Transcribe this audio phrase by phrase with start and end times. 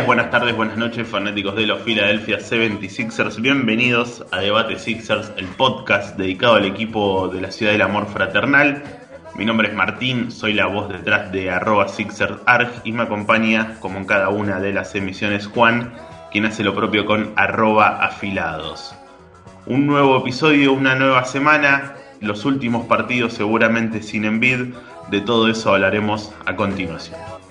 [0.00, 3.40] Buenas tardes, buenas noches, fanáticos de los Philadelphia 76ers.
[3.40, 8.82] Bienvenidos a Debate Sixers, el podcast dedicado al equipo de la Ciudad del Amor Fraternal.
[9.36, 13.98] Mi nombre es Martín, soy la voz detrás de arroba SixersArg y me acompaña, como
[13.98, 15.92] en cada una de las emisiones, Juan,
[16.32, 18.94] quien hace lo propio con arroba afilados.
[19.66, 24.72] Un nuevo episodio, una nueva semana, los últimos partidos seguramente sin envid,
[25.10, 27.41] de todo eso hablaremos a continuación.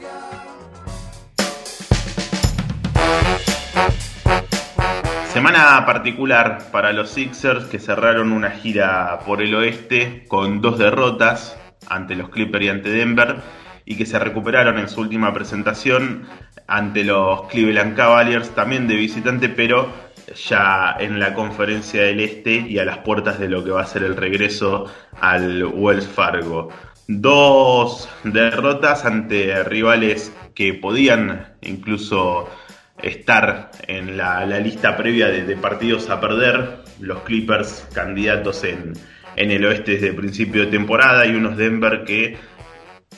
[5.34, 11.57] Semana particular para los Sixers que cerraron una gira por el oeste con dos derrotas
[11.88, 13.38] ante los Clippers y ante Denver
[13.85, 16.27] y que se recuperaron en su última presentación
[16.67, 19.90] ante los Cleveland Cavaliers también de visitante pero
[20.35, 23.85] ya en la conferencia del este y a las puertas de lo que va a
[23.85, 26.70] ser el regreso al Wells Fargo.
[27.07, 32.49] Dos derrotas ante rivales que podían incluso
[33.04, 36.82] estar en la, lista previa de, partidos a perder.
[36.99, 38.94] Los Clippers candidatos en,
[39.35, 42.38] en el oeste desde principio de temporada y unos Denver que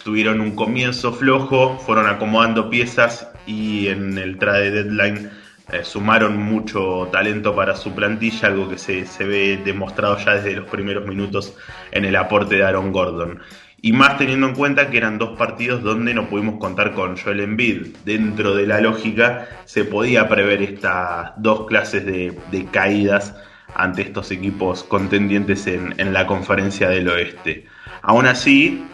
[0.03, 5.29] tuvieron un comienzo flojo, fueron acomodando piezas y en el trade deadline
[5.71, 10.57] eh, sumaron mucho talento para su plantilla, algo que se, se, ve demostrado ya desde
[10.57, 11.55] los primeros minutos
[11.91, 13.39] en el aporte de Aaron Gordon.
[13.85, 17.41] Y más teniendo en cuenta que eran dos partidos donde no pudimos contar con Joel
[17.41, 17.87] Embiid.
[18.05, 22.33] Dentro de la lógica se podía prever estas dos clases de,
[22.71, 23.35] caídas
[23.75, 27.65] ante estos equipos contendientes en, en, la conferencia del oeste.
[28.03, 28.85] Aún así,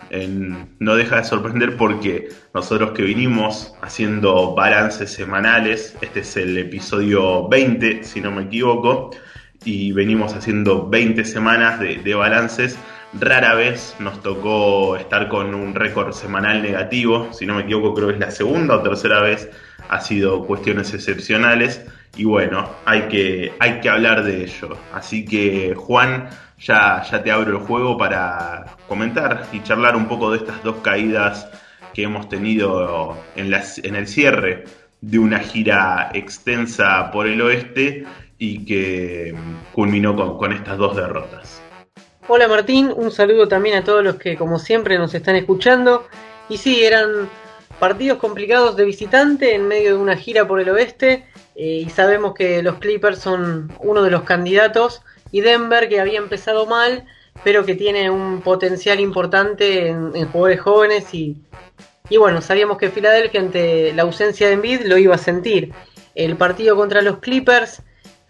[0.80, 7.48] no deja de sorprender porque nosotros que vinimos haciendo balances semanales, este es el episodio
[7.48, 9.12] 20, si no me equivoco,
[9.65, 12.77] y venimos haciendo 20 semanas de, balances,
[13.14, 18.08] Rara vez nos tocó estar con un récord semanal negativo, si no me equivoco creo
[18.09, 19.49] que es la segunda o tercera vez,
[19.89, 21.86] ha sido cuestiones excepcionales.
[22.15, 24.77] Y bueno, hay que, hay que hablar de ello.
[24.93, 30.31] Así que Juan, ya, ya te abro el juego para comentar y charlar un poco
[30.31, 31.48] de estas dos caídas
[31.93, 34.65] que hemos tenido en, las, en el cierre
[35.02, 38.05] de una gira extensa por el oeste
[38.39, 39.36] y que
[39.73, 41.61] culminó con, estas dos derrotas.
[42.27, 46.08] Hola Martín, un saludo también a todos los que como siempre nos están escuchando.
[46.48, 47.30] Y sí, eran
[47.80, 52.33] partidos complicados de visitante en medio de una gira por el oeste eh, y sabemos
[52.33, 55.02] que los Clippers son uno de los candidatos
[55.32, 57.05] y Denver que había empezado mal
[57.44, 61.38] pero que tiene un potencial importante en, jugadores jóvenes y,
[62.10, 65.72] y bueno, sabíamos que Filadelfia ante la ausencia de Embiid lo iba a sentir.
[66.16, 67.82] El partido contra los Clippers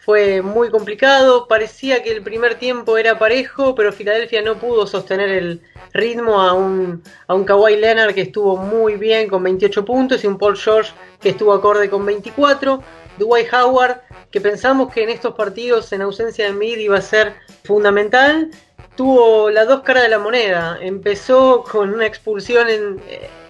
[0.10, 5.30] fue muy complicado, parecía que el primer tiempo era parejo, pero Filadelfia no pudo sostener
[5.30, 5.62] el
[5.94, 10.28] ritmo a un, a un Kawhi Leonard que estuvo muy bien con 28 puntos y
[10.28, 12.82] un Paul George que estuvo acorde con 24.
[13.20, 17.36] Dwight Howard, que pensamos que en estos partidos en ausencia de Mid iba a ser
[17.64, 18.50] fundamental,
[18.96, 20.80] tuvo las dos caras de la moneda.
[20.82, 23.00] Empezó con una expulsión en,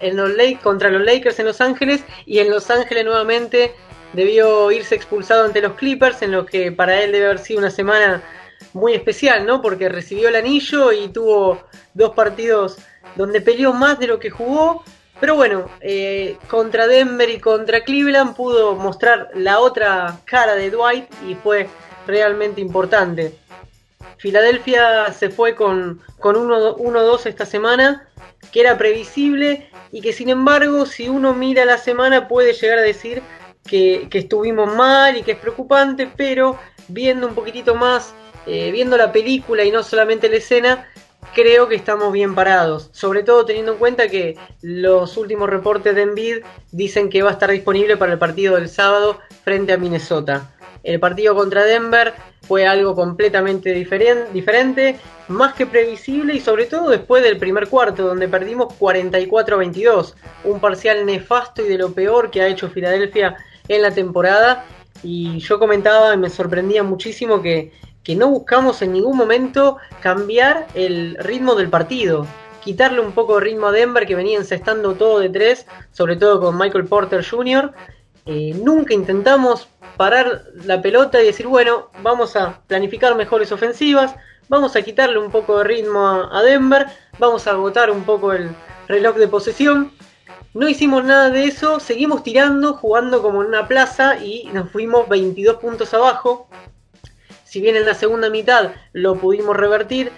[0.00, 0.30] en los
[0.62, 3.74] contra los Lakers en Los Ángeles y en Los Ángeles nuevamente
[4.12, 7.70] debió irse expulsado ante los Clippers, en lo que para él debe haber sido una
[7.70, 8.22] semana
[8.72, 9.62] muy especial, ¿no?
[9.62, 11.62] Porque recibió el anillo y tuvo
[11.94, 12.78] dos partidos
[13.16, 14.84] donde peleó más de lo que jugó.
[15.20, 21.06] Pero bueno, eh, contra Denver y contra Cleveland pudo mostrar la otra cara de Dwight
[21.28, 21.68] y fue
[22.06, 23.34] realmente importante.
[24.16, 28.08] Filadelfia se fue con, con 1-2 esta semana,
[28.50, 32.82] que era previsible y que sin embargo si uno mira la semana puede llegar a
[32.82, 33.22] decir
[33.66, 38.14] que, estuvimos mal y que es preocupante, pero viendo un poquitito más,
[38.46, 40.88] eh, viendo la película y no solamente la escena,
[41.34, 42.90] creo que estamos bien parados.
[42.92, 46.38] Sobre todo teniendo en cuenta que los últimos reportes de Envid
[46.72, 50.50] dicen que va a estar disponible para el partido del sábado frente a Minnesota.
[50.82, 54.96] El partido contra Denver fue algo completamente diferente,
[55.28, 60.14] más que previsible y sobre todo después del primer cuarto, donde perdimos 44-22,
[60.44, 63.36] un parcial nefasto y de lo peor que ha hecho Filadelfia
[63.70, 64.64] en la temporada.
[65.02, 67.72] Y yo comentaba y me sorprendía muchísimo que,
[68.16, 72.26] no buscamos en ningún momento cambiar el ritmo del partido.
[72.60, 76.40] Quitarle un poco de ritmo a Denver que venía encestando todo de tres, sobre todo
[76.40, 77.72] con Michael Porter Jr.
[78.26, 84.16] Eh, nunca intentamos parar la pelota y decir, bueno, vamos a planificar mejores ofensivas,
[84.48, 86.86] vamos a quitarle un poco de ritmo a Denver,
[87.20, 88.50] vamos a agotar un poco el
[88.88, 89.92] reloj de posesión
[90.54, 95.08] no hicimos nada de eso, seguimos tirando, jugando como en una plaza y nos fuimos
[95.08, 96.48] 22 puntos abajo.
[97.44, 100.12] Si bien en la segunda mitad lo pudimos revertir,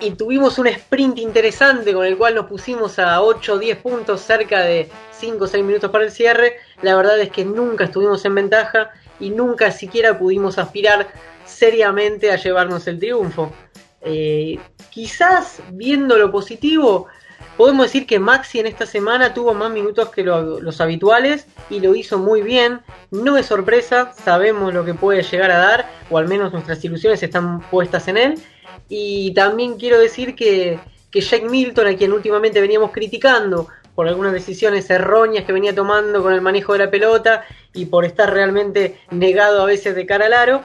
[0.00, 4.20] y tuvimos un sprint interesante con el cual nos pusimos a 8 o 10 puntos
[4.20, 8.24] cerca de 5 o 6 minutos para el cierre, la verdad es que nunca estuvimos
[8.24, 11.08] en ventaja y nunca siquiera pudimos aspirar
[11.44, 13.52] seriamente a llevarnos el triunfo.
[14.00, 14.58] Eh,
[14.90, 17.08] quizás viendo lo positivo,
[17.58, 21.96] podemos decir que Maxi en esta semana tuvo más minutos que los habituales y lo
[21.96, 22.80] hizo muy bien.
[23.10, 27.20] No es sorpresa, sabemos lo que puede llegar a dar, o al menos nuestras ilusiones
[27.20, 28.34] están puestas en él.
[28.88, 30.78] Y también quiero decir que,
[31.12, 33.66] Jake Milton, a quien últimamente veníamos criticando
[33.96, 37.44] por algunas decisiones erróneas que venía tomando con el manejo de la pelota
[37.74, 40.62] y por estar realmente negado a veces de cara al aro,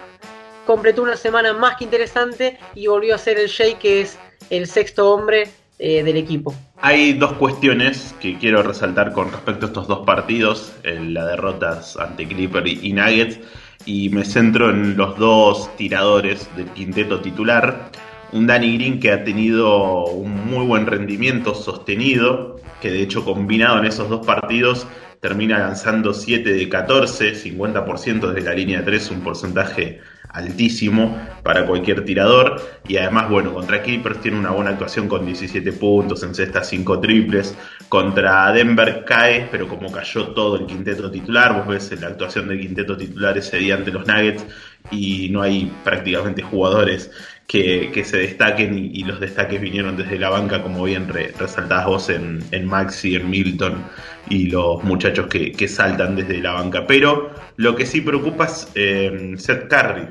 [0.68, 4.19] completó una semana más que interesante y volvió a ser el Jake que es
[4.51, 5.50] el sexto hombre
[5.80, 6.54] eh, del equipo.
[6.85, 12.27] Hay dos cuestiones que quiero resaltar con respecto a estos dos partidos, las derrotas ante
[12.27, 13.39] Clipper y Nuggets,
[13.85, 17.89] y me centro en los dos tiradores del quinteto titular.
[18.33, 23.80] Un Danny Green que ha tenido un muy buen rendimiento sostenido, que de hecho combinado
[23.80, 24.85] en esos dos partidos
[25.21, 30.01] termina lanzando 7 de 14, 50% desde la línea 3, un porcentaje
[30.33, 32.62] altísimo para cualquier tirador.
[32.88, 37.00] Y además, bueno, contra Clippers tiene una buena actuación con 17 puntos, en cesta 5
[37.00, 37.56] triples.
[37.88, 42.59] Contra Denver cae, pero como cayó todo el quinteto titular, vos ves la actuación del
[42.59, 44.45] quinteto titular ese día ante los Nuggets
[44.91, 47.12] y no hay prácticamente jugadores
[47.47, 52.09] que, se destaquen y, los destaques vinieron desde la banca, como bien re, resaltás vos
[52.09, 53.83] en, en, Maxi, en Milton
[54.30, 56.88] y los muchachos que, saltan desde la banca.
[56.88, 60.07] Pero lo que sí preocupa es eh, Seth Curry.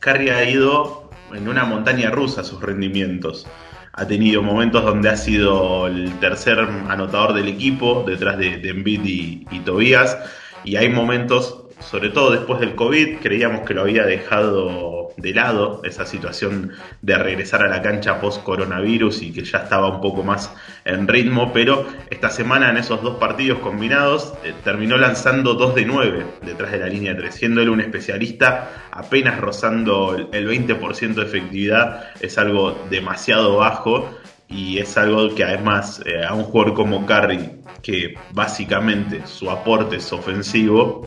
[0.00, 3.46] Curry ha ido en una montaña rusa sus rendimientos.
[3.92, 9.04] Ha tenido momentos donde ha sido el tercer anotador del equipo, detrás de, de Embiid
[9.04, 10.16] y, y Tobias.
[10.64, 15.80] Y hay momentos sobre todo después del COVID, creíamos que lo había dejado de lado
[15.84, 16.72] esa situación
[17.02, 20.54] de regresar a la cancha post coronavirus y que ya estaba un poco más
[20.84, 25.84] en ritmo, pero esta semana en esos dos partidos combinados eh, terminó lanzando 2 de
[25.84, 31.22] 9 detrás de la línea 3, siendo él un especialista apenas rozando el 20% de
[31.22, 37.04] efectividad, es algo demasiado bajo y es algo que además eh, a un jugador como
[37.06, 41.06] Curry, que básicamente su aporte es ofensivo,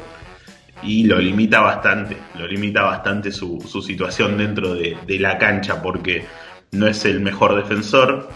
[0.84, 6.26] y lo limita bastante, lo limita bastante su, situación dentro de, la cancha porque
[6.72, 8.30] no es el mejor defensor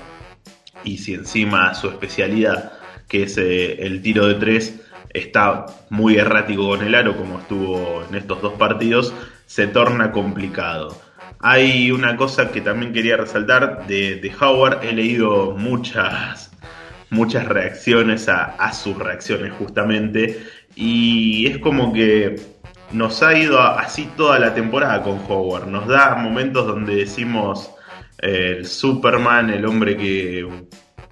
[0.83, 2.74] y si encima su especialidad,
[3.07, 8.03] que es eh, el tiro de tres, está muy errático con el aro como estuvo
[8.07, 9.13] en estos dos partidos,
[9.45, 10.95] se torna complicado.
[11.39, 16.51] Hay una cosa que también quería resaltar de, Howard, he leído muchas,
[17.09, 20.39] muchas reacciones a sus reacciones justamente
[20.75, 22.36] y es como que
[22.92, 25.68] nos ha ido así toda la temporada con Howard.
[25.68, 27.72] Nos da momentos donde decimos
[28.19, 30.48] el Superman, el hombre que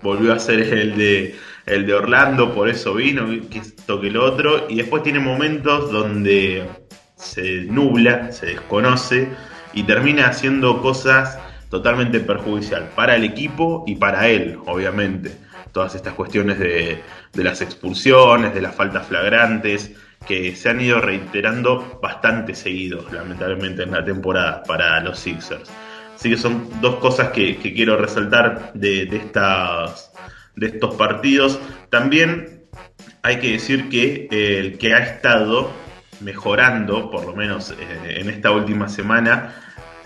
[0.02, 4.26] volvió a ser el de, el de Orlando, por eso vino, que esto que lo
[4.26, 4.68] otro.
[4.70, 6.68] Y después tiene momentos donde
[7.16, 9.30] se nubla, se desconoce
[9.74, 11.40] y termina haciendo cosas
[11.70, 15.43] totalmente perjudicial para el equipo y para él, obviamente
[15.74, 17.02] todas estas cuestiones de,
[17.34, 19.92] las expulsiones, de las faltas flagrantes,
[20.26, 25.70] que se han ido reiterando bastante seguidos, lamentablemente, en la temporada para los Sixers.
[26.16, 30.14] Así que son dos cosas que, quiero resaltar de, estas,
[30.56, 31.60] de estos partidos.
[31.90, 32.64] También
[33.24, 35.72] hay que decir que el que ha estado
[36.22, 39.56] mejorando, por lo menos eh, en esta última semana,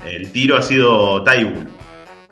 [0.05, 1.76] el tiro ha sido Taiwan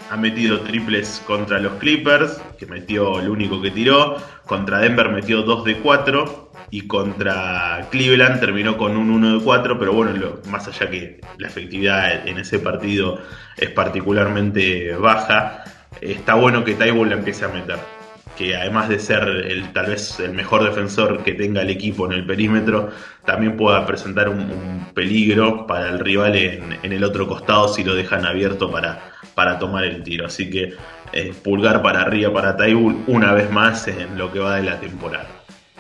[0.10, 4.18] ha metido triples contra los Clippers, que metió el único que tiró.
[4.46, 6.52] Contra Denver metió 2 de 4.
[6.72, 9.80] Y contra Cleveland terminó con un 1 de 4.
[9.80, 10.12] Pero bueno,
[10.50, 13.20] más allá que la efectividad en ese partido
[13.58, 15.64] es particularmente baja,
[16.02, 17.78] está bueno que Taibo la empiece a meter.
[18.38, 22.12] Que además de ser el, tal vez el mejor defensor que tenga el equipo en
[22.12, 22.90] el perímetro,
[23.24, 27.96] también pueda presentar un, peligro para el rival en, en el otro costado si lo
[27.96, 30.26] dejan abierto para, para tomar el tiro.
[30.26, 30.74] Así que
[31.14, 34.80] eh, pulgar para arriba para Taibul una vez más en lo que va de la
[34.80, 35.28] temporada.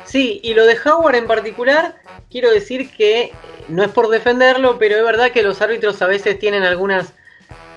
[0.03, 1.95] Sí, y lo de Howard en particular,
[2.29, 3.33] quiero decir que eh,
[3.69, 7.13] no es por defenderlo, pero es verdad que los árbitros a veces tienen algunas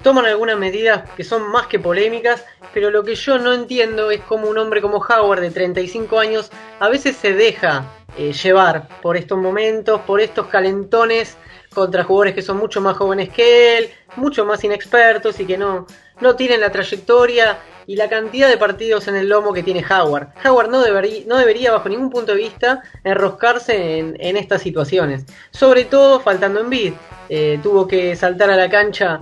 [0.03, 4.21] toman algunas medidas que son más que polémicas, pero lo que yo no entiendo es
[4.21, 7.85] cómo un hombre como Howard de 35 años a veces se deja
[8.17, 11.37] eh, llevar por estos momentos, por estos calentones
[11.73, 15.87] contra jugadores que son mucho más jóvenes que él, mucho más inexpertos y que no,
[16.21, 20.29] no tienen la trayectoria y la cantidad de partidos en el lomo que tiene Howard.
[20.45, 25.85] Howard no, debería, no debería bajo ningún punto de vista enroscarse en, estas situaciones, sobre
[25.85, 26.93] todo faltando en bid.
[27.31, 29.21] Eh, tuvo que saltar a la cancha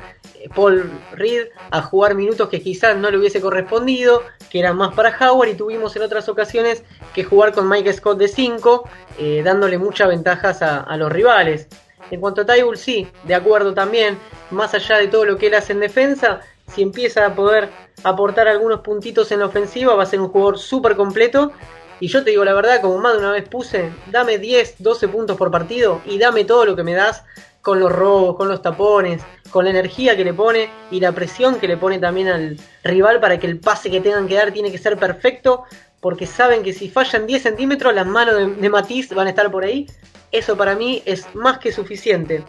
[0.55, 5.17] Paul Reed a jugar minutos que quizás no le hubiese correspondido, que eran más para
[5.19, 6.83] Howard, y tuvimos en otras ocasiones
[7.15, 8.89] que jugar con Mike Scott de 5,
[9.19, 11.69] eh, dándole muchas ventajas a, los rivales.
[12.11, 14.19] En cuanto a Tybull, sí, de acuerdo también,
[14.51, 16.41] más allá de todo lo que él hace en defensa,
[16.73, 17.69] si empieza a poder
[18.05, 21.53] aportar algunos puntitos en la ofensiva, va a ser un jugador súper completo.
[21.99, 25.09] Y yo te digo la verdad, como más de una vez puse, dame 10, 12
[25.09, 27.25] puntos por partido y dame todo lo que me das
[27.67, 31.59] con los robos, con los tapones, con la energía que le pone y la presión
[31.59, 34.71] que le pone también al rival para que el pase que tengan que dar tiene
[34.71, 35.65] que ser perfecto,
[36.01, 39.51] porque saben que si fallan 10 centímetros las manos de, de Matisse van a estar
[39.51, 39.89] por ahí.
[40.31, 42.45] Eso para mí es más que suficiente.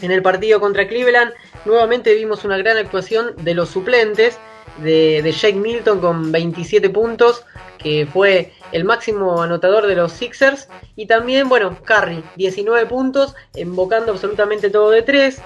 [0.00, 1.32] En el partido contra Cleveland
[1.64, 4.38] nuevamente vimos una gran actuación de los suplentes,
[4.78, 7.44] de, de Jake Milton con 27 puntos,
[7.78, 10.68] que fue el máximo anotador de los Sixers.
[10.96, 15.40] Y también, bueno, Curry, 19 puntos, invocando absolutamente todo de 3.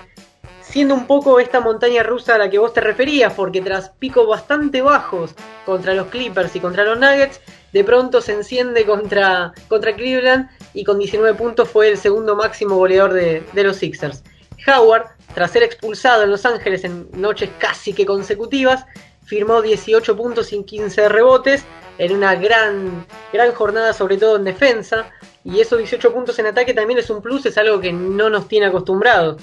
[0.60, 4.26] Siendo un poco esta montaña rusa a la que vos te referías, porque tras picos
[4.26, 7.40] bastante bajos contra los Clippers y contra los Nuggets,
[7.72, 12.76] de pronto se enciende contra, contra Cleveland y con 19 puntos fue el segundo máximo
[12.76, 14.24] goleador de, de los Sixers.
[14.66, 18.84] Howard, tras ser expulsado en Los Ángeles en noches casi que consecutivas,
[19.26, 21.64] firmó 18 puntos y 15 rebotes
[21.98, 25.10] en una gran, gran jornada, sobre todo en defensa.
[25.44, 28.48] Y esos 18 puntos en ataque también es un plus, es algo que no nos
[28.48, 29.42] tiene acostumbrados.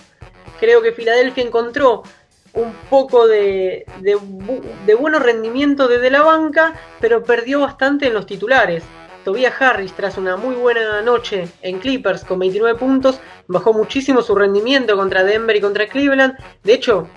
[0.60, 2.04] Creo que Filadelfia encontró
[2.54, 4.18] un poco de, de,
[4.86, 8.84] de buenos rendimientos desde la banca, pero perdió bastante en los titulares.
[9.24, 14.36] Tobias Harris, tras una muy buena noche en Clippers con 29 puntos, bajó muchísimo su
[14.36, 16.36] rendimiento contra Denver y contra Cleveland.
[16.64, 17.08] De hecho,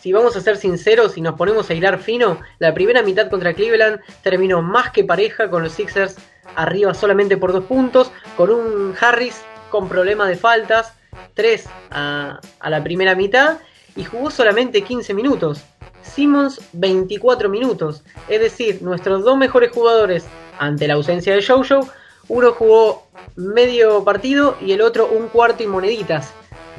[0.00, 3.54] si vamos a ser sinceros y nos ponemos a hilar fino, la primera mitad contra
[3.54, 6.16] Cleveland terminó más que pareja con los Sixers
[6.56, 10.92] arriba solamente por dos puntos, con un Harris con problema de faltas,
[11.34, 13.58] 3 a, a la primera mitad
[13.96, 15.62] y jugó solamente 15 minutos.
[16.02, 20.26] Simmons 24 minutos, es decir, nuestros dos mejores jugadores
[20.58, 21.88] ante la ausencia de Jojo,
[22.28, 26.32] uno jugó medio partido y el otro un cuarto y moneditas.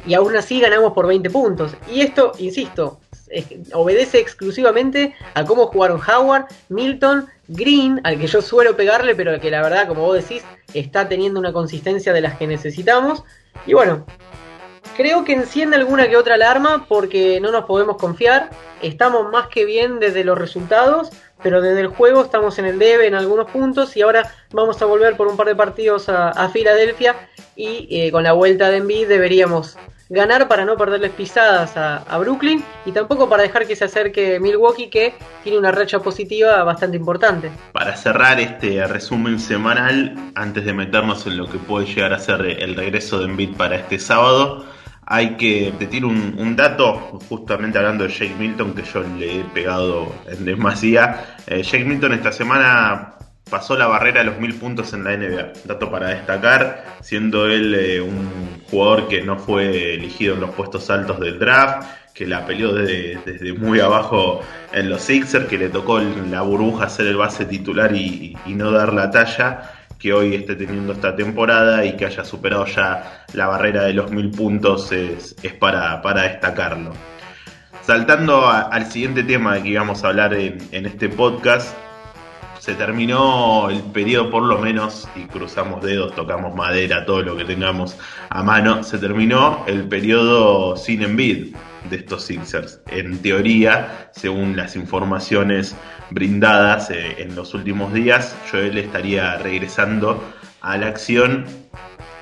[0.07, 1.75] Y aún así ganamos por 20 puntos.
[1.91, 2.99] Y esto, insisto,
[3.73, 9.51] obedece exclusivamente a cómo jugaron Howard, Milton, Green, al que yo suelo pegarle, pero que
[9.51, 13.23] la verdad, como vos decís, está teniendo una consistencia de las que necesitamos.
[13.65, 14.05] Y bueno,
[14.95, 18.49] creo que enciende alguna que otra alarma porque no nos podemos confiar.
[18.81, 21.11] Estamos más que bien desde los resultados,
[21.45, 24.85] pero desde el juego estamos en el debe en algunos puntos y ahora vamos a
[24.85, 27.13] volver por un par de partidos a, Filadelfia
[27.55, 29.77] y eh, con la vuelta de Embiid deberíamos
[30.09, 34.89] ganar para no perderles pisadas a, Brooklyn y tampoco para dejar que se acerque Milwaukee
[34.89, 37.51] que tiene una racha positiva bastante importante.
[37.73, 42.41] Para cerrar este resumen semanal, antes de meternos en lo que puede llegar a ser
[42.41, 44.65] el regreso de Embiid para este sábado,
[45.05, 49.43] hay que decir un, un, dato, justamente hablando de Jake Milton, que yo le he
[49.43, 51.37] pegado en demasía.
[51.47, 53.15] Eh, Jake Milton esta semana
[53.49, 55.53] pasó la barrera de los mil puntos en la NBA.
[55.65, 60.89] Dato para destacar, siendo él eh, un jugador que no fue elegido en los puestos
[60.89, 64.39] altos del draft, que la peleó desde, muy abajo
[64.71, 68.93] en los Sixers, que le tocó la burbuja ser el base titular y, no dar
[68.93, 73.83] la talla que hoy esté teniendo esta temporada y que haya superado ya la barrera
[73.83, 76.91] de los mil puntos es, para, para, destacarlo.
[77.81, 81.75] Saltando al siguiente tema de que íbamos a hablar en, en este podcast,
[82.59, 87.45] se terminó el periodo por lo menos, y cruzamos dedos, tocamos madera, todo lo que
[87.45, 87.95] tengamos
[88.29, 91.55] a mano, se terminó el periodo sin envid
[91.89, 92.81] de estos Sixers.
[92.87, 95.75] En teoría, según las informaciones
[96.09, 100.23] brindadas eh, en los últimos días, Joel estaría regresando
[100.61, 101.45] a la acción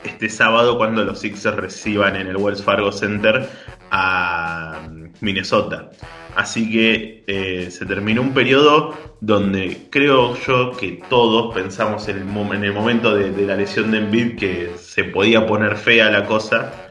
[0.03, 3.49] este sábado cuando los Sixers reciban en el Wells Fargo Center
[3.91, 4.81] a
[5.21, 5.91] Minnesota.
[6.35, 12.53] Así que eh, se terminó un periodo donde creo yo que todos pensamos en el,
[12.53, 16.82] en el momento de, la lesión de Embiid que se podía poner fea la cosa,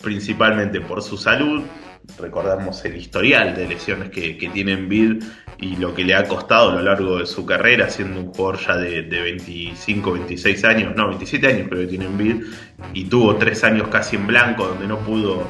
[0.00, 1.62] principalmente por su salud.
[2.18, 5.24] Recordamos el historial de lesiones que, tiene Embiid
[5.58, 8.58] y lo que le ha costado a lo largo de su carrera, siendo un jugador
[8.64, 12.44] ya de, de 25, 26 años, no, 27 años creo que tiene Embiid,
[12.94, 15.42] y tuvo tres años casi en blanco donde no pudo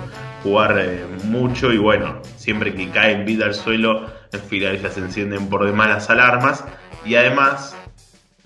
[0.42, 5.00] jugar eh, mucho y bueno, siempre que cae en vida al suelo, en Filadelfia se
[5.00, 6.64] encienden por demás las alarmas
[7.04, 7.76] y además,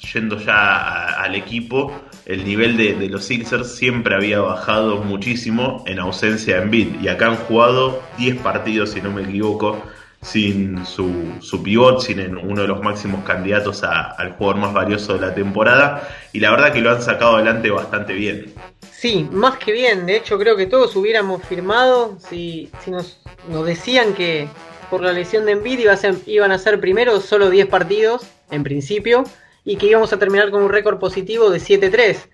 [0.00, 1.92] yendo ya al equipo,
[2.26, 7.26] el nivel de, los Sixers siempre había bajado muchísimo en ausencia de Embiid y acá
[7.26, 9.82] han jugado 10 partidos, si no me equivoco,
[10.22, 15.20] sin su, su pivot, sin uno de los máximos candidatos al jugador más valioso de
[15.20, 18.52] la temporada y la verdad que lo han sacado adelante bastante bien.
[18.92, 20.04] Sí, más que bien.
[20.04, 24.46] De hecho, creo que todos hubiéramos firmado si, si nos, nos decían que
[24.90, 28.26] por la lesión de Embiid iba a ser, iban a ser primero solo 10 partidos,
[28.50, 29.24] en principio,
[29.64, 32.28] y que íbamos a terminar con un récord positivo de 7-3.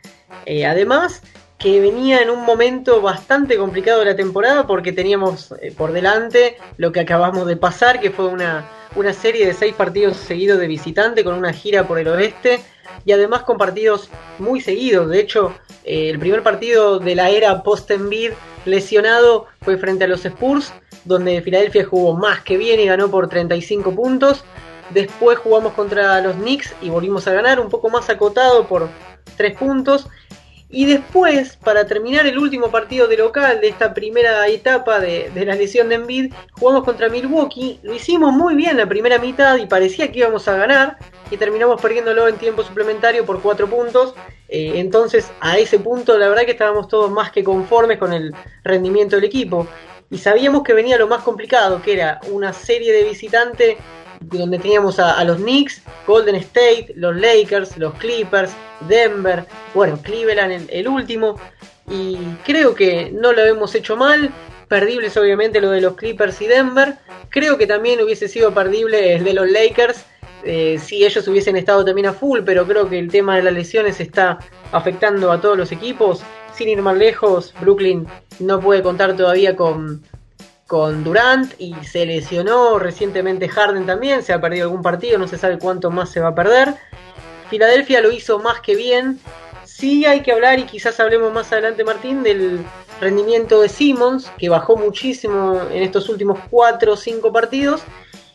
[0.47, 1.23] Eh, además,
[1.59, 6.59] que venía en un momento bastante complicado de la temporada porque teníamos eh, por delante
[6.77, 10.67] lo que acabamos de pasar, que fue una, una serie de 6 partidos seguidos de
[10.67, 12.61] visitante con una gira por el oeste
[13.05, 15.09] y además con partidos muy seguidos.
[15.09, 15.55] De hecho,
[15.85, 18.33] eh, el primer partido de la era post-Envid
[18.65, 20.73] lesionado fue frente a los Spurs,
[21.05, 24.45] donde Filadelfia jugó más que bien y ganó por 35 puntos.
[24.91, 28.89] Después jugamos contra los Knicks y volvimos a ganar, un poco más acotado por
[29.37, 30.09] 3 puntos.
[30.69, 35.55] Y después, para terminar el último partido de local de esta primera etapa de, la
[35.55, 37.79] lesión de Embiid, jugamos contra Milwaukee.
[37.85, 40.99] Lo hicimos muy bien la primera mitad y parecía que íbamos a ganar.
[41.31, 44.15] Y terminamos perdiéndolo en tiempo suplementario por 4 puntos.
[44.49, 48.35] Eh, entonces, a ese punto, la verdad que estábamos todos más que conformes con el
[48.65, 49.69] rendimiento del equipo.
[50.11, 53.77] Y sabíamos que venía lo más complicado, que era una serie de visitantes
[54.21, 58.53] donde teníamos a, los Knicks, Golden State, los Lakers, los Clippers,
[58.89, 59.45] Denver,
[59.75, 61.39] bueno, Cleveland el, último.
[61.89, 64.31] Y creo que no lo hemos hecho mal.
[64.69, 66.97] Perdibles obviamente lo de los Clippers y Denver.
[67.31, 70.05] Creo que también hubiese sido perdible el de los Lakers
[70.45, 73.53] eh, si ellos hubiesen estado también a full, pero creo que el tema de las
[73.53, 74.39] lesiones está
[74.71, 76.23] afectando a todos los equipos.
[76.55, 78.07] Sin ir más lejos, Brooklyn
[78.39, 80.03] no puede contar todavía con,
[80.67, 85.39] con Durant y se lesionó recientemente Harden también, se ha perdido algún partido, no se
[85.39, 86.75] sabe cuánto más se va a perder.
[87.49, 89.21] Filadelfia lo hizo más que bien.
[89.65, 92.65] Sí hay que hablar y quizás hablemos más adelante Martín del
[93.01, 97.83] rendimiento de Simmons, que bajó muchísimo en estos últimos 4 o 5 partidos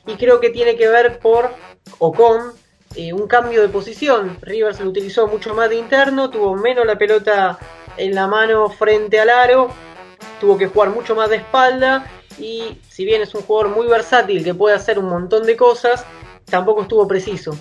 [0.05, 1.51] y creo que tiene que ver por
[1.99, 2.53] o con
[2.95, 4.37] eh, un cambio de posición.
[4.41, 7.57] Rivers lo utilizó mucho más de interno, tuvo menos la pelota
[7.97, 9.69] en la mano frente al aro,
[10.41, 14.43] tuvo que jugar mucho más de espalda y si bien es un jugador muy versátil
[14.43, 16.03] que puede hacer un montón de cosas,
[16.45, 17.55] tampoco estuvo preciso.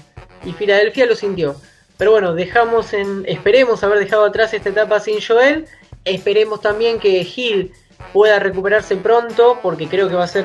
[0.45, 1.55] Y Filadelfia lo sintió.
[1.99, 3.25] Pero bueno, dejamos en.
[3.27, 5.67] Esperemos haber dejado atrás esta etapa sin Joel.
[6.07, 7.73] Esperemos también que Gil
[8.13, 10.45] pueda recuperarse pronto, porque creo que va a ser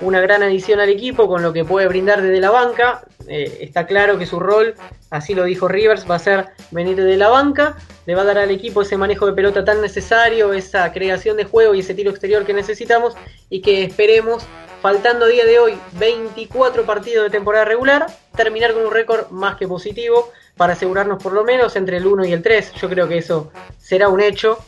[0.00, 3.02] una gran adición al equipo con lo que puede brindar desde la banca.
[3.28, 4.74] Eh, está claro que su rol,
[5.10, 7.76] así lo dijo Rivers, va a ser venir de la banca,
[8.06, 11.44] le va a dar al equipo ese manejo de pelota tan necesario, esa creación de
[11.44, 13.16] juego y ese tiro exterior que necesitamos
[13.48, 14.44] y que esperemos,
[14.82, 19.66] faltando día de hoy 24 partidos de temporada regular, terminar con un récord más que
[19.66, 22.72] positivo para asegurarnos por lo menos entre el 1 y el 3.
[22.74, 24.58] Yo creo que eso será un hecho.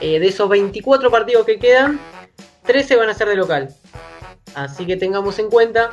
[0.00, 1.98] Eh, de esos 24 partidos que quedan,
[2.64, 3.68] 13 van a ser de local.
[4.54, 5.90] Así que tengamos en cuenta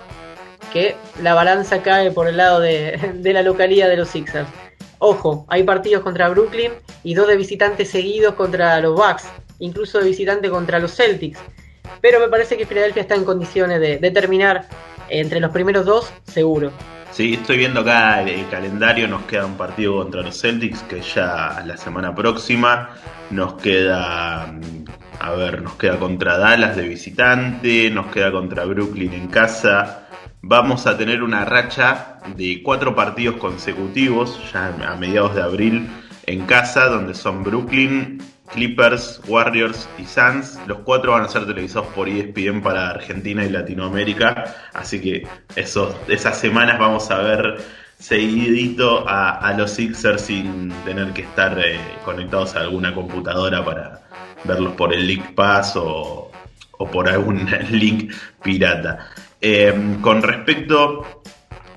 [0.71, 4.47] que la balanza cae por el lado de, la localidad de los Sixers.
[4.99, 6.71] Ojo, hay partidos contra Brooklyn
[7.03, 9.25] y dos de visitantes seguidos contra los Bucks,
[9.59, 11.39] incluso de visitante contra los Celtics.
[12.01, 14.67] Pero me parece que Philadelphia está en condiciones de, de terminar
[15.09, 16.71] entre los primeros dos, seguro.
[17.13, 21.63] Sí, estoy viendo acá el, calendario, nos queda un partido contra los Celtics que ya
[21.63, 22.89] la semana próxima
[23.29, 24.45] nos queda,
[25.19, 30.07] a ver, nos queda contra Dallas de visitante, nos queda contra Brooklyn en casa.
[30.41, 35.87] Vamos a tener una racha de cuatro partidos consecutivos ya a mediados de abril
[36.25, 40.59] en casa, donde son Brooklyn, Clippers, Warriors y Suns.
[40.67, 44.55] Los cuatro van a ser televisados por ESPN para Argentina y Latinoamérica.
[44.73, 47.57] Así que esas semanas vamos a ver
[47.99, 54.01] seguidito a, los Sixers sin tener que estar eh, conectados a alguna computadora para
[54.43, 56.29] verlos por el League Pass o,
[56.91, 59.09] por algún link pirata.
[59.39, 61.05] Em, con respecto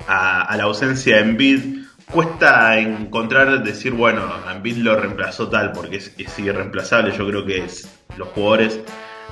[0.08, 6.14] a, la ausencia de Embiid, cuesta encontrar, decir, bueno, Embiid lo reemplazó tal, porque es,
[6.18, 7.16] es irreemplazable.
[7.16, 7.66] Yo creo que
[8.16, 8.80] los jugadores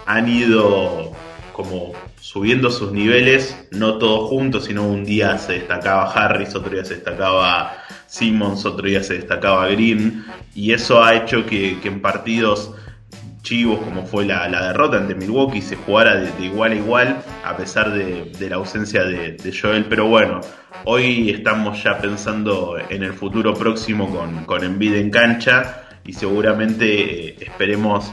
[0.07, 1.13] han ido
[1.55, 6.85] como subiendo sus niveles, no todos juntos, sino un día se destacaba Harris, otro día
[6.85, 12.73] se destacaba Simmons, otro día se destacaba Green, y eso ha hecho que, en partidos
[13.45, 17.93] chivos como fue la, derrota ante Milwaukee se jugara de, igual a igual a pesar
[17.93, 20.41] de, la ausencia de, Joel, pero bueno,
[20.85, 27.29] hoy estamos ya pensando en el futuro próximo con, con Envid en cancha y seguramente
[27.29, 28.13] eh, esperemos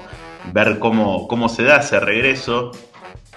[0.54, 2.72] ver cómo, cómo se da ese regreso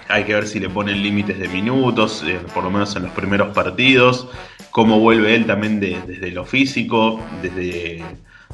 [0.07, 3.11] hay que ver si le ponen límites de minutos, eh, por lo menos en los
[3.11, 4.27] primeros partidos.
[4.69, 8.03] Cómo vuelve él también desde lo físico, desde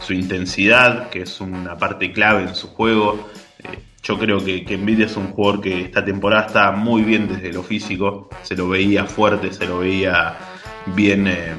[0.02, 3.30] su intensidad, que es una parte clave en su juego.
[3.64, 7.28] Eh, yo creo que, que Nvidia es un jugador que esta temporada está muy bien
[7.28, 8.30] desde lo físico.
[8.44, 10.38] Se lo veía fuerte, se lo veía
[10.88, 11.54] bien, eh,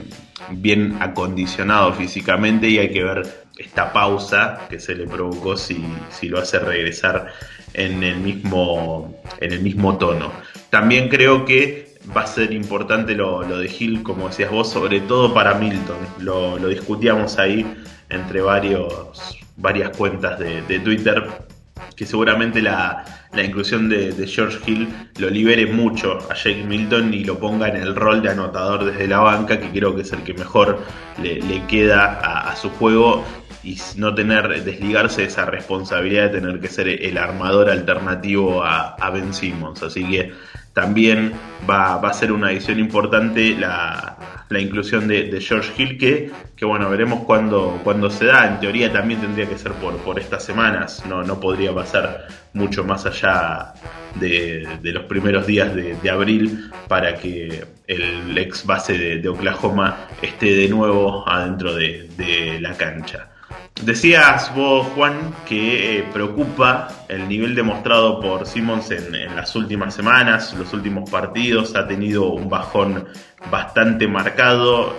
[0.50, 6.28] bien acondicionado físicamente y hay que ver esta pausa que se le provocó si, si
[6.28, 7.28] lo hace regresar
[7.74, 10.32] en el mismo, en el mismo tono.
[10.70, 15.32] También creo que va a ser importante lo, de Hill, como decías vos, sobre todo
[15.32, 15.98] para Milton.
[16.18, 17.66] Lo, discutíamos ahí
[18.12, 21.24] entre varios, varias cuentas de, Twitter,
[21.96, 23.04] que seguramente la,
[23.36, 27.94] inclusión de, George Hill lo libere mucho a Jake Milton y lo ponga en el
[27.94, 30.82] rol de anotador desde la banca, que creo que es el que mejor
[31.20, 33.24] le, queda a, su juego
[33.62, 39.10] y no tener, desligarse de esa responsabilidad de tener que ser el armador alternativo a,
[39.10, 39.82] Ben Simmons.
[39.82, 40.32] Así que
[40.72, 41.32] también
[41.68, 44.16] va, a ser una edición importante la,
[44.50, 48.46] inclusión de, George Hill, que, que bueno, veremos cuándo, cuando se da.
[48.46, 52.84] En teoría también tendría que ser por, por estas semanas, no, no podría pasar mucho
[52.84, 53.74] más allá
[54.16, 60.68] de, los primeros días de, abril para que el ex base de, Oklahoma esté de
[60.68, 63.31] nuevo adentro de la cancha.
[63.80, 70.54] Decías vos, Juan, que eh, preocupa el nivel demostrado por Simmons en, las últimas semanas,
[70.56, 71.74] los últimos partidos.
[71.74, 73.08] Ha tenido un bajón
[73.50, 74.94] bastante marcado.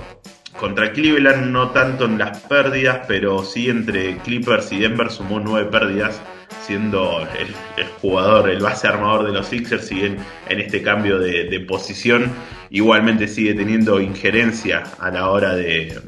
[0.60, 5.70] Contra Cleveland no tanto en las pérdidas, pero sí entre Clippers y Denver sumó nueve
[5.72, 6.22] pérdidas,
[6.62, 10.18] siendo el, jugador, el base armador de los Sixers, sigue en,
[10.50, 12.32] en este cambio de posición.
[12.70, 16.02] Igualmente sigue teniendo injerencia a la hora de,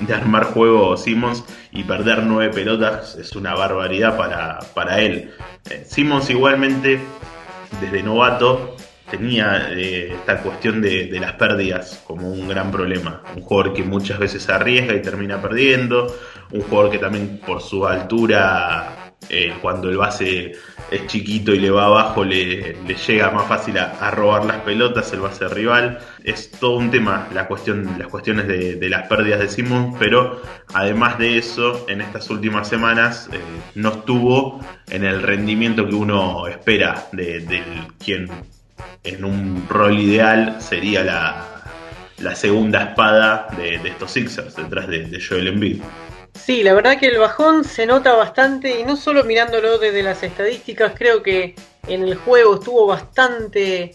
[0.00, 5.32] de armar juego Simmons y perder nueve pelotas es una barbaridad para, para él.
[5.70, 7.00] Eh, Simmons igualmente,
[7.80, 8.76] desde novato,
[9.10, 13.22] tenía eh, esta cuestión de, de, las pérdidas como un gran problema.
[13.36, 16.06] Un jugador que muchas veces arriesga y termina perdiendo.
[16.50, 20.52] Un jugador que también por su altura eh, cuando el base
[20.90, 25.20] es chiquito y le va abajo, le, llega más fácil a, robar las pelotas el
[25.20, 25.98] base rival.
[26.22, 30.42] Es todo un tema las cuestiones de, las pérdidas de Simmons, pero
[30.74, 33.38] además de eso, en estas últimas semanas eh,
[33.74, 37.62] no estuvo en el rendimiento que uno espera de,
[38.04, 38.28] quien
[39.04, 45.80] en un rol ideal sería la, segunda espada de, estos Sixers detrás de, Joel Embiid.
[46.34, 50.22] Sí, la verdad que el bajón se nota bastante y no solo mirándolo desde las
[50.22, 51.54] estadísticas, creo que
[51.86, 53.94] en el juego estuvo bastante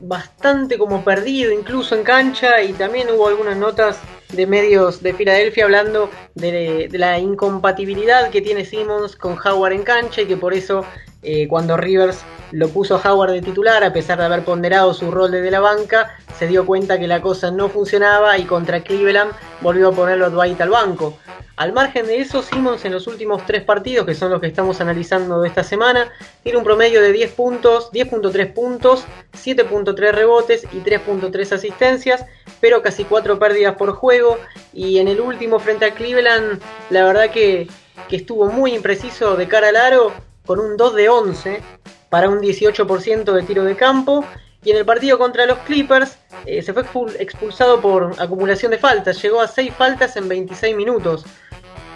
[0.00, 3.98] bastante como perdido incluso en cancha y también hubo algunas notas
[4.32, 10.22] de medios de Filadelfia hablando de, la incompatibilidad que tiene Simmons con Howard en cancha
[10.22, 10.84] y que por eso
[11.22, 15.10] eh, cuando Rivers lo puso a Howard de titular, a pesar de haber ponderado su
[15.10, 19.32] rol desde la banca, se dio cuenta que la cosa no funcionaba y contra Cleveland
[19.60, 21.18] volvió a ponerlo a Dwight al banco.
[21.56, 24.80] Al margen de eso, Simmons en los últimos tres partidos, que son los que estamos
[24.80, 26.10] analizando de esta semana,
[26.42, 32.26] tiene un promedio de 10 puntos, 10.3 puntos, 7.3 rebotes y 3.3 asistencias,
[32.60, 34.38] pero casi 4 pérdidas por juego.
[34.72, 37.68] Y en el último frente a Cleveland, la verdad que,
[38.08, 40.12] que estuvo muy impreciso de cara al aro,
[40.44, 41.62] con un 2 de 11
[42.10, 44.24] para un 18% de tiro de campo.
[44.64, 46.84] Y en el partido contra los Clippers eh, se fue
[47.18, 49.20] expulsado por acumulación de faltas.
[49.22, 51.26] Llegó a 6 faltas en 26 minutos.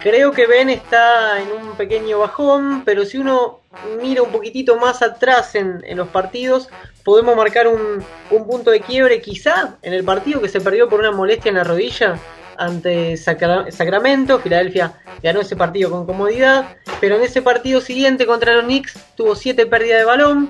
[0.09, 3.61] Creo que Ben está en un pequeño bajón, pero si uno
[4.01, 6.71] mira un poquitito más atrás en, los partidos,
[7.05, 11.11] podemos marcar un, punto de quiebre quizá en el partido que se perdió por una
[11.11, 12.19] molestia en la rodilla
[12.57, 14.39] ante Sacramento.
[14.39, 19.37] Filadelfia ganó ese partido con comodidad, pero en ese partido siguiente contra los Knicks tuvo
[19.37, 20.49] 7 pérdidas de balón.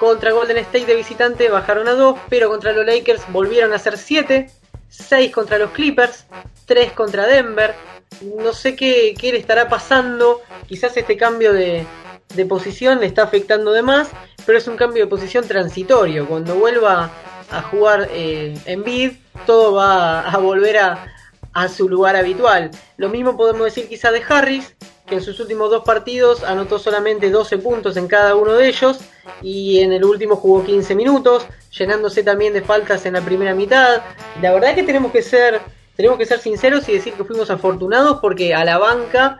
[0.00, 3.96] Contra Golden State de visitante bajaron a 2, pero contra los Lakers volvieron a ser
[3.96, 4.50] 7.
[4.88, 6.26] 6 contra los Clippers,
[6.66, 7.74] 3 contra Denver,
[8.22, 10.40] no sé qué, le estará pasando.
[10.66, 11.86] Quizás este cambio de,
[12.48, 14.08] posición le está afectando de más,
[14.46, 16.26] pero es un cambio de posición transitorio.
[16.26, 17.10] Cuando vuelva
[17.50, 19.12] a jugar eh, en bid,
[19.46, 21.08] todo va a volver a,
[21.68, 22.70] su lugar habitual.
[22.96, 24.74] Lo mismo podemos decir quizá de Harris,
[25.06, 28.98] que en sus últimos dos partidos anotó solamente 12 puntos en cada uno de ellos
[29.42, 34.00] y en el último jugó 15 minutos, llenándose también de faltas en la primera mitad.
[34.40, 35.60] La verdad que tenemos que ser
[35.96, 39.38] tenemos que ser sinceros y decir que fuimos afortunados porque a la banca,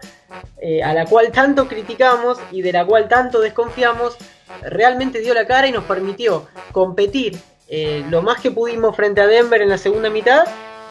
[0.61, 4.17] eh, a la cual tanto criticamos y de la cual tanto desconfiamos,
[4.63, 7.39] realmente dio la cara y nos permitió competir
[7.69, 10.45] eh, lo más que pudimos frente a Denver en la segunda mitad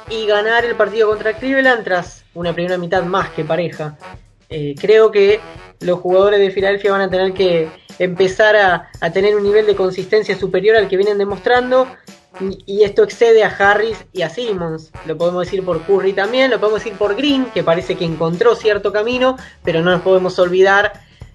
[0.09, 3.97] y ganar el partido contra Cleveland tras una primera mitad más que pareja.
[4.49, 5.39] Eh, creo que
[5.79, 7.69] los jugadores de Filadelfia van a tener que
[7.99, 11.87] empezar a, a tener un nivel de consistencia superior al que vienen demostrando
[12.39, 14.91] y esto excede a Harris y a Simmons.
[15.05, 18.55] Lo podemos decir por Curry también, lo podemos decir por Green, que parece que encontró
[18.55, 20.93] cierto camino, pero no nos podemos olvidar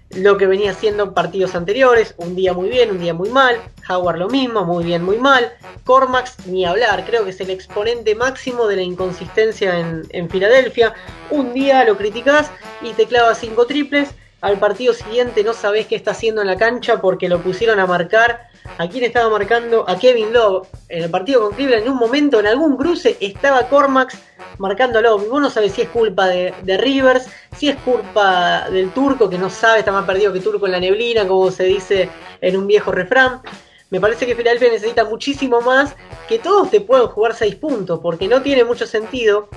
[0.09, 3.57] lo que venía haciendo en partidos anteriores, un día muy bien, un día muy mal,
[3.89, 5.51] Howard lo mismo, muy bien, muy mal,
[5.83, 10.93] Cormax ni hablar, creo que es el exponente máximo de la inconsistencia en, en Filadelfia,
[11.29, 12.49] un día lo criticás
[12.81, 14.09] y te clavas cinco triples,
[14.41, 17.87] al partido siguiente no sabés qué está haciendo en la cancha porque lo pusieron a
[17.87, 18.47] marcar.
[18.77, 19.89] ¿A quién estaba marcando?
[19.89, 20.67] A Kevin Love.
[20.89, 24.17] En el partido con Cleveland, en un momento, en algún cruce, estaba Cormax
[24.59, 25.27] marcando a Love.
[25.29, 29.49] Vos no sabés si es culpa de, Rivers, si es culpa del turco que no
[29.49, 32.09] sabe, está más perdido que turco en la neblina, como se dice
[32.41, 33.41] en un viejo refrán.
[33.89, 35.95] Me parece que Philadelphia necesita muchísimo más
[36.27, 39.47] que todos te puedan jugar 6 puntos, porque no tiene mucho sentido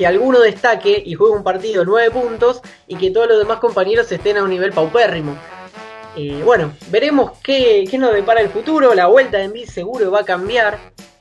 [0.00, 4.10] que alguno destaque y juegue un partido 9 puntos y que todos los demás compañeros
[4.10, 5.36] estén a un nivel paupérrimo.
[6.16, 8.94] Eh, bueno, veremos qué, nos depara el futuro.
[8.94, 10.78] La vuelta de Embiid seguro va a cambiar.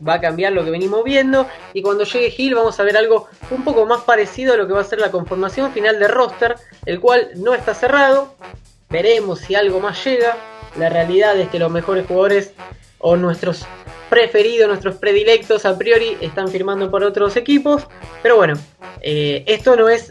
[0.07, 1.45] Va a cambiar lo que venimos viendo.
[1.73, 4.71] Y cuando llegue Hill vamos a ver algo un poco más parecido a lo que
[4.71, 6.55] va a ser la conformación final de roster.
[6.85, 8.33] El cual no está cerrado.
[8.89, 10.37] Veremos si algo más llega.
[10.77, 12.53] La realidad es que los mejores jugadores
[12.99, 13.65] o nuestros
[14.09, 17.87] preferidos, nuestros predilectos a priori están firmando por otros equipos.
[18.21, 18.55] Pero bueno,
[19.01, 20.09] eh, esto no es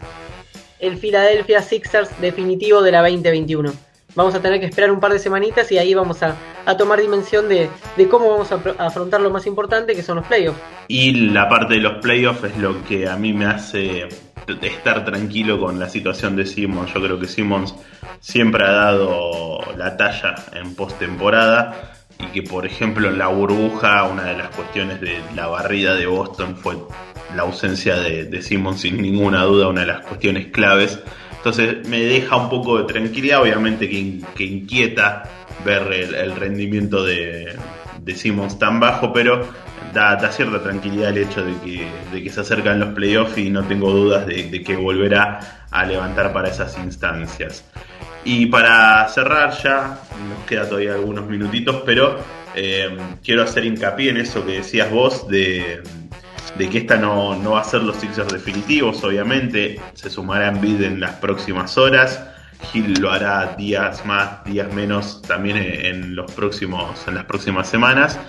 [0.79, 3.71] el Philadelphia Sixers definitivo de la 2021.
[4.15, 6.35] Vamos a tener que esperar un par de semanitas y ahí vamos a,
[6.77, 7.69] tomar dimensión de,
[8.09, 10.59] cómo vamos a, afrontar lo más importante que son los playoffs.
[10.87, 14.07] Y la parte de los playoffs es lo que a mí me hace
[14.61, 16.91] estar tranquilo con la situación de Simmons.
[16.93, 17.75] Yo creo que Simmons
[18.19, 24.23] siempre ha dado la talla en postemporada y que por ejemplo en la burbuja una
[24.23, 26.77] de las cuestiones de la barrida de Boston fue
[27.35, 30.99] la ausencia de, de Simmons sin ninguna duda una de las cuestiones claves.
[31.37, 35.23] Entonces me deja un poco de tranquilidad obviamente que, inquieta
[35.63, 37.55] ver el, rendimiento de,
[38.01, 39.47] de, Simmons tan bajo pero
[39.93, 43.63] da, cierta tranquilidad el hecho de que, de que se acercan los playoffs y no
[43.63, 47.63] tengo dudas de que volverá a levantar para esas instancias
[48.31, 52.19] y para cerrar ya, nos queda todavía algunos minutitos, pero
[52.53, 55.81] eh, quiero hacer hincapié en eso que decías vos de,
[56.55, 59.81] que esta no, va a ser los Sixers definitivos, obviamente.
[59.95, 62.23] Se sumará en vid en las próximas horas.
[62.71, 68.19] Gil lo hará días más, días menos también en, los próximos, en las próximas semanas.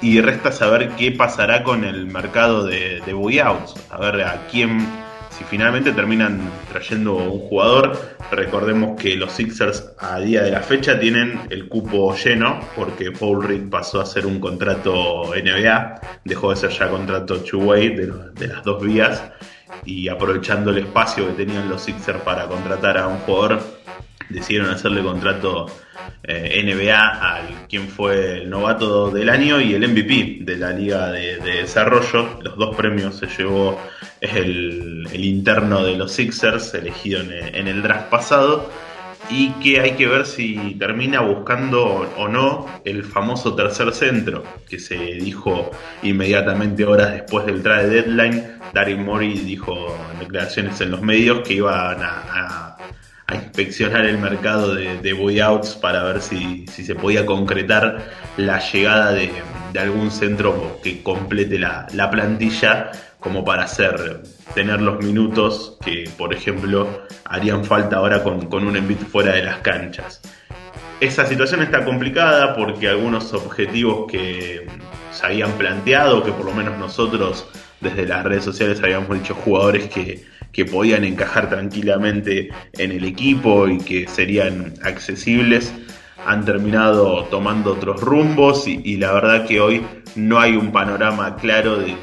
[0.00, 3.74] Y resta saber qué pasará con el mercado de buyouts.
[3.90, 4.86] A ver a quién
[5.44, 7.98] finalmente terminan trayendo un jugador,
[8.30, 13.44] recordemos que los Sixers a día de la fecha tienen el cupo lleno porque Paul
[13.44, 18.46] Reed pasó a ser un contrato NBA, dejó de ser ya contrato two-way de, de
[18.48, 19.22] las dos vías
[19.84, 23.60] y aprovechando el espacio que tenían los Sixers para contratar a un jugador,
[24.28, 25.66] decidieron hacerle contrato
[26.22, 31.10] eh, NBA al quien fue el novato del año y el MVP de la Liga
[31.10, 32.38] de, Desarrollo.
[32.42, 33.78] Los dos premios se llevó
[34.20, 38.70] el, interno de los Sixers, elegido en, el draft pasado.
[39.28, 44.80] Y que hay que ver si termina buscando o no el famoso tercer centro, que
[44.80, 45.70] se dijo
[46.02, 48.58] inmediatamente horas después del trade deadline.
[48.72, 52.70] Daryl Morey dijo en declaraciones en los medios que iban a
[53.30, 59.12] a inspeccionar el mercado de, de buyouts para ver si, se podía concretar la llegada
[59.12, 59.30] de,
[59.78, 64.22] algún centro que complete la, plantilla como para hacer
[64.54, 69.44] tener los minutos que por ejemplo harían falta ahora con, con un envite fuera de
[69.44, 70.20] las canchas.
[71.00, 74.66] Esa situación está complicada porque algunos objetivos que
[75.12, 77.46] se habían planteado, que por lo menos nosotros
[77.80, 83.68] desde las redes sociales habíamos dicho jugadores que que podían encajar tranquilamente en el equipo
[83.68, 85.72] y que serían accesibles,
[86.26, 91.76] han terminado tomando otros rumbos y, la verdad que hoy no hay un panorama claro
[91.76, 91.96] de,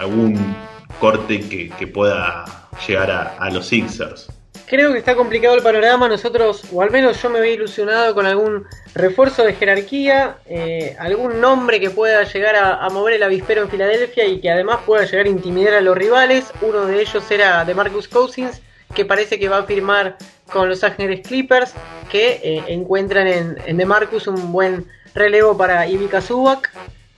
[0.00, 0.56] algún
[1.00, 2.44] corte que, pueda
[2.86, 4.28] llegar a, los Sixers.
[4.66, 6.08] Creo que está complicado el panorama.
[6.08, 11.40] Nosotros, o al menos yo me había ilusionado con algún refuerzo de jerarquía, eh, algún
[11.40, 15.26] nombre que pueda llegar a, mover el avispero en Filadelfia y que además pueda llegar
[15.26, 16.52] a intimidar a los rivales.
[16.60, 18.60] Uno de ellos era de Marcus Cousins,
[18.94, 20.16] que parece que va a firmar
[20.52, 21.72] con los Ángeles Clippers,
[22.10, 26.70] que eh, encuentran en, en DeMarcus un buen relevo para Ivica Zubac.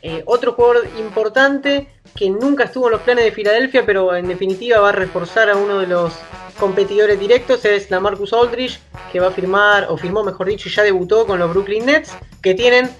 [0.03, 4.81] Eh, otro jugador importante que nunca estuvo en los planes de Filadelfia, pero en definitiva
[4.81, 6.15] va a reforzar a uno de los
[6.59, 8.81] competidores directos es la Marcus Aldridge,
[9.13, 12.13] que va a firmar, o firmó mejor dicho, y ya debutó con los Brooklyn Nets,
[12.43, 12.91] que tienen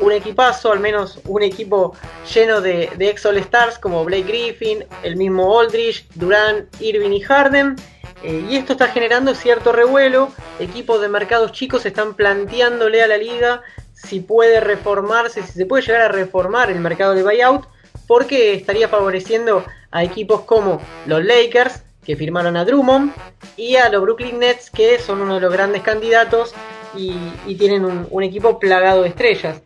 [0.00, 1.96] un equipazo, al menos un equipo
[2.32, 7.76] lleno de, ex All Stars como Blake Griffin, el mismo Aldridge, Durant, Irving y Harden.
[8.22, 10.30] Eh, y esto está generando cierto revuelo.
[10.60, 13.62] Equipos de mercados chicos están planteándole a la liga
[14.06, 17.66] si puede reformarse, si se puede llegar a reformar el mercado de buyout,
[18.06, 23.12] porque estaría favoreciendo a equipos como los Lakers, que firmaron a Drummond,
[23.56, 26.54] y a los Brooklyn Nets, que son uno de los grandes candidatos
[26.96, 29.62] y, tienen un, equipo plagado de estrellas.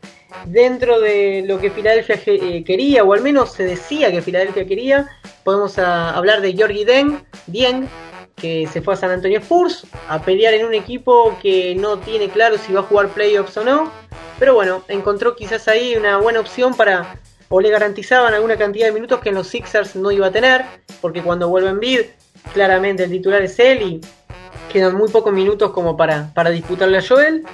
[0.46, 5.08] Dentro de lo que Filadelfia eh, quería, o al menos se decía que Filadelfia quería,
[5.44, 6.84] podemos hablar de Georgi
[7.46, 7.88] Dieng,
[8.34, 12.28] que se fue a San Antonio Spurs a pelear en un equipo que no tiene
[12.28, 14.01] claro si va a jugar playoffs o no.
[14.42, 17.14] Pero bueno, encontró quizás ahí una buena opción para,
[17.48, 20.64] o le garantizaban alguna cantidad de minutos que en los Sixers no iba a tener,
[21.00, 22.00] porque cuando vuelve en bid,
[22.52, 24.00] claramente el titular es él y
[24.72, 27.44] quedan muy pocos minutos como para, para disputarle a Joel.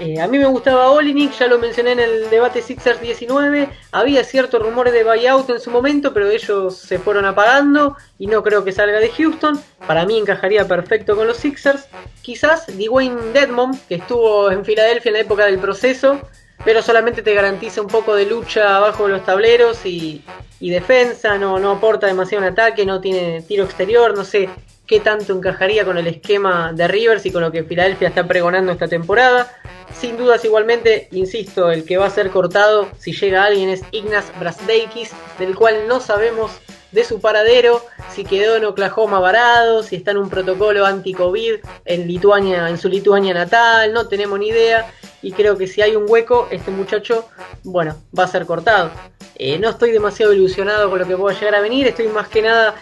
[0.00, 3.68] Eh, a mí me gustaba Olinik, ya lo mencioné en el debate Sixers 19.
[3.90, 8.42] Había ciertos rumores de buyout en su momento, pero ellos se fueron apagando y no
[8.44, 9.60] creo que salga de Houston.
[9.86, 11.88] Para mí encajaría perfecto con los Sixers.
[12.22, 16.20] Quizás Dwayne Dedmon, que estuvo en Filadelfia en la época del proceso,
[16.64, 20.22] pero solamente te garantiza un poco de lucha abajo de los tableros y,
[20.60, 24.48] defensa, no, no aporta demasiado en ataque, no tiene tiro exterior, no sé
[24.88, 28.72] qué tanto encajaría con el esquema de Rivers y con lo que Filadelfia está pregonando
[28.72, 29.54] esta temporada.
[29.92, 34.32] Sin dudas, igualmente, insisto, el que va a ser cortado, si llega alguien, es Ignaz
[34.40, 36.52] Brasdeikis, del cual no sabemos
[36.90, 42.08] de su paradero, si quedó en Oklahoma varado, si está en un protocolo anti-COVID en
[42.08, 44.90] Lituania, en su Lituania natal, no tenemos ni idea.
[45.20, 47.28] Y creo que si hay un hueco, este muchacho,
[47.62, 48.90] bueno, va a ser cortado.
[49.34, 52.40] Eh, no estoy demasiado ilusionado con lo que pueda llegar a venir, estoy más que
[52.40, 52.74] nada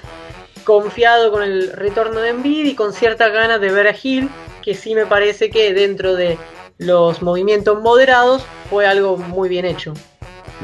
[0.66, 4.29] confiado con el retorno de Envid y con ciertas ganas de ver a Gil,
[4.62, 6.37] que sí me parece que dentro de
[6.76, 9.94] los movimientos moderados fue algo muy bien hecho.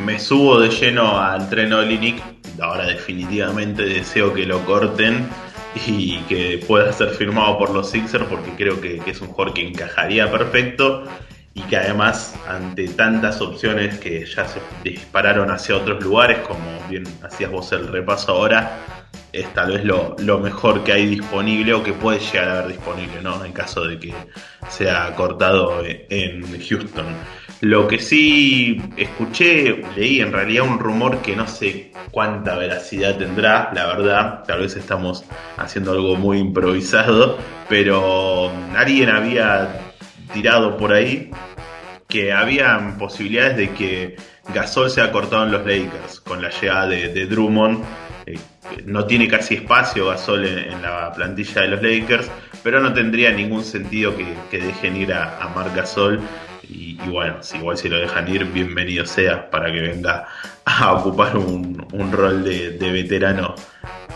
[0.04, 2.20] Me subo de lleno al tren Olinic,
[2.60, 5.28] ahora definitivamente deseo que lo corten
[5.86, 9.68] y que pueda ser firmado por los Sixers porque creo que, es un jugador que
[9.68, 11.04] encajaría perfecto
[11.54, 17.04] y que además ante tantas opciones que ya se dispararon hacia otros lugares, como bien
[17.22, 19.01] hacías vos el repaso ahora,
[19.32, 23.22] es tal vez lo, mejor que hay disponible o que puede llegar a haber disponible,
[23.22, 23.44] ¿no?
[23.44, 24.14] En caso de que
[24.68, 27.06] sea cortado en Houston.
[27.62, 33.70] Lo que sí escuché, leí en realidad un rumor que no sé cuánta veracidad tendrá,
[33.72, 35.24] la verdad, tal vez estamos
[35.56, 39.80] haciendo algo muy improvisado, pero alguien había
[40.32, 41.30] tirado por ahí
[42.08, 44.16] que había posibilidades de que
[44.52, 47.84] Gasol sea cortado en los Lakers con la llegada de, Drummond.
[48.26, 48.38] Eh,
[48.87, 52.30] no tiene casi espacio Gasol en, la plantilla de los Lakers,
[52.62, 54.14] pero no tendría ningún sentido
[54.50, 56.20] que, dejen ir a, a Marc Gasol.
[56.68, 60.26] Y, bueno, si igual si lo dejan ir, bienvenido sea para que venga
[60.64, 63.54] a ocupar un, rol de, veterano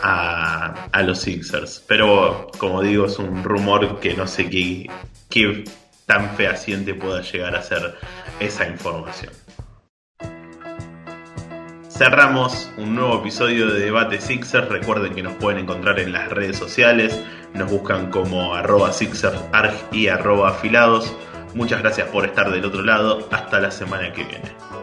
[0.02, 1.84] a, los Sixers.
[1.86, 4.88] Pero como digo, es un rumor que no sé qué,
[5.28, 5.64] qué
[6.06, 7.96] tan fehaciente pueda llegar a ser
[8.40, 9.32] esa información.
[11.96, 14.68] Cerramos un nuevo episodio de Debate Sixers.
[14.68, 17.18] Recuerden que nos pueden encontrar en las redes sociales.
[17.54, 21.16] Nos buscan como arroba Sixersarg y arroba afilados.
[21.54, 23.26] Muchas gracias por estar del otro lado.
[23.32, 24.75] Hasta la semana que viene.